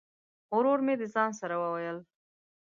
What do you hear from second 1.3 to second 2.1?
سره وویل!